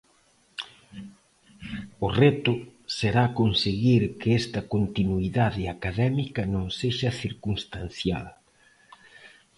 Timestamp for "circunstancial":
7.21-8.27